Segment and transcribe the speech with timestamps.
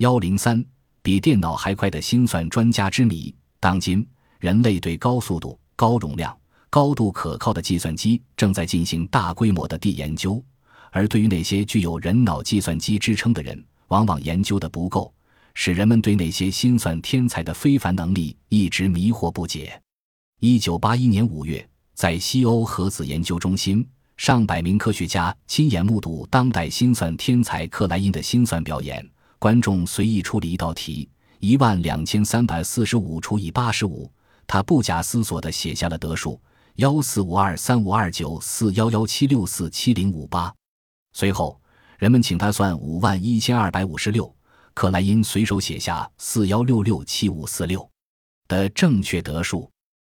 [0.00, 0.64] 幺零三，
[1.02, 3.34] 比电脑还快的心算专家之谜。
[3.60, 4.06] 当今，
[4.38, 6.34] 人类对高速度、高容量、
[6.70, 10.42] 高度可靠的计算机正在进行大规模的地研究，
[10.90, 15.12] 而对于那些具有人脑计算机支撑的人，往往研究的不够，
[15.52, 19.78] 使人们对那些心算天才的非凡能力一直迷惑不解。
[20.40, 23.86] 一九八一年五月，在西欧核子研究中心，
[24.16, 29.06] 上百名科学家亲眼目睹当代心算天才克莱因的心算表演。
[29.40, 34.12] 观众随意出了一道题：一万两千三百四十五除以八十五。
[34.46, 36.38] 他不假思索地写下了得数：
[36.74, 40.54] 幺四五二三五二九四幺幺七六四七零五八。
[41.14, 41.58] 随后，
[41.98, 44.30] 人们请他算五万一千二百五十六。
[44.74, 47.88] 克莱因随手写下四幺六六七五四六
[48.46, 49.70] 的正确得数。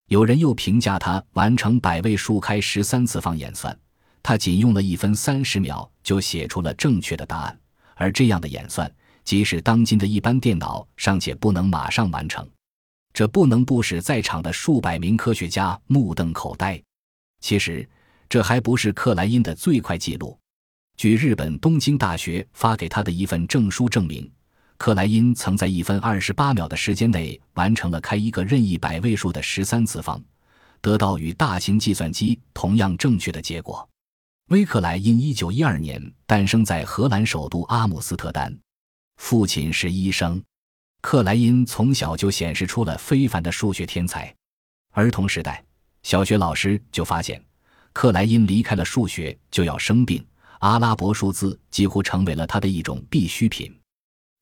[0.08, 3.78] 有人又评价他完成百位数开十三次方演算，
[4.22, 7.60] 他仅用了一分三十秒就写出了正确的答案。
[7.96, 8.90] 而这样的演算，
[9.30, 12.44] 即使当今的一般电脑尚且不能马上完成，
[13.12, 16.82] 这不能不使在场的数百名科学家目瞪口呆。
[17.40, 17.88] 其实，
[18.28, 20.36] 这还不是克莱因的最快记录。
[20.96, 24.28] 据日本东京大学发给他的一份证书证明，
[24.76, 30.20] 克莱因曾在一分二十八秒的时间内完成了开一个任意百位数的十三次方，
[30.80, 33.88] 得到与大型计算机同样正确的结果。
[34.48, 38.52] 威克莱因一九一二年诞生在荷兰首都阿姆斯特丹。
[39.20, 40.42] 父亲是医生，
[41.02, 44.34] 克莱因从小就显示出了非凡的数学天才。
[44.92, 45.62] 儿童时代，
[46.02, 47.40] 小学老师就发现，
[47.92, 50.26] 克莱因离开了数学就要生病，
[50.60, 53.72] 阿拉伯数字几乎成为了他的一种必需品。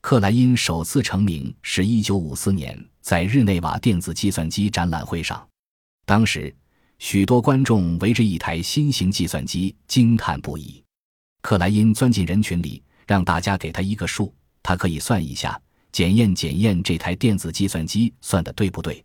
[0.00, 5.46] 克莱因首次成名是一九五四年在日内瓦电子计算机展览会上，
[6.06, 6.54] 当时
[7.00, 10.82] 许多观众围着一台新型计算机惊叹不已。
[11.42, 14.32] 克莱因钻进人群里，让大家给他一个数。
[14.68, 15.58] 他可以算一下，
[15.92, 19.02] 检验检验这台电子计算机算的对不对。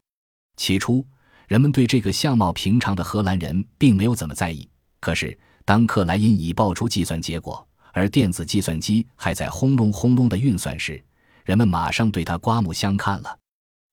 [0.57, 1.05] 起初，
[1.47, 4.67] 人们对这个相貌平常的荷兰人并没有怎么在意。
[4.99, 11.01] 可是，当克莱因已报出计算结果，而电子计算机还在轰隆轰隆的运算时，
[11.45, 13.39] 人们马上对他刮目相看了。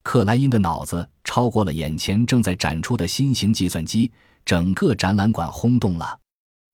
[0.02, 4.10] 克莱因的脑子超过了眼前正在展出的新型计算机，
[4.44, 6.18] 整个展览馆轰动了。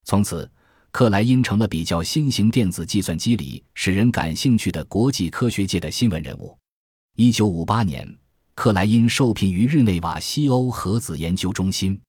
[0.05, 0.51] 从此。
[0.91, 6.57] 克莱因成了比较新型电子计算机里使人感兴趣的国际科学界的新闻人物。
[7.17, 8.07] 一九五八年，
[8.55, 12.01] 克莱因受聘于日内瓦西欧核子研究中心。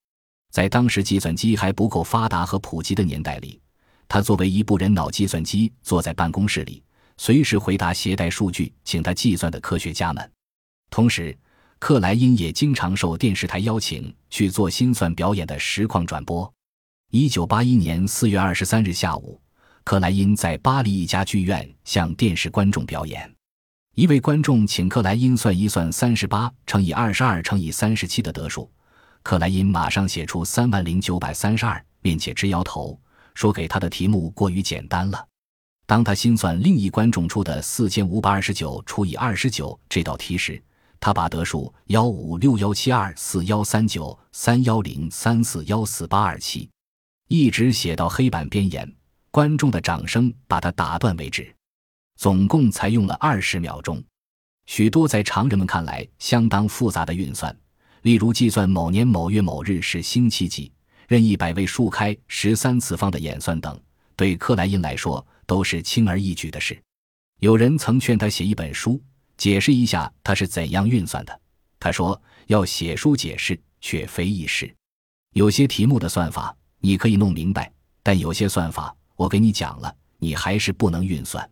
[0.51, 3.59] 在当时计算机还不够发达和普及的年代里，
[4.07, 6.81] 他作为一部人脑计算机坐在办公室里，
[7.17, 10.31] 随时回答携带数据请他计算的科学家们。
[10.89, 11.37] 同时，
[11.79, 16.51] 克莱因也经常受电视台邀请去做心算表演的实况转播。
[17.11, 19.39] 一九八一年四月二十三日下午，
[19.85, 23.33] 克莱因在巴黎一家剧院向电视观众表演。
[23.95, 28.69] 一位观众请克莱因算一算三十八乘以二十二乘以三十七的得数，
[29.23, 32.99] 克莱因马上写出三万零九百三十二，并且直摇头，
[33.35, 35.25] 说给他的题目过于简单了。
[35.85, 40.61] 当他心算另一观众出的四千五百二十九除以二十九这道题时，
[40.99, 46.69] 他把得数幺五六幺七二四幺三九三幺零三四幺四八二七。
[47.27, 48.89] 一直写到黑板边沿，
[49.31, 51.53] 观众的掌声把他打断为止。
[52.15, 54.03] 总共才用了二十秒钟。
[54.65, 57.55] 许多在常人们看来相当复杂的运算，
[58.01, 60.71] 例如计算某年某月某日是星期几、
[61.07, 63.79] 任意百位数开十三次方的演算等，
[64.15, 66.81] 对克莱因来说都是轻而易举的事。
[67.39, 69.01] 有人曾劝他写一本书，
[69.37, 71.41] 解释一下他是怎样运算的。
[71.79, 74.73] 他说：“要写书解释，却非易事。
[75.33, 77.71] 有些题目的算法。”你可以弄明白，
[78.03, 81.49] 但有些算法我给你讲了，你还是不能运算。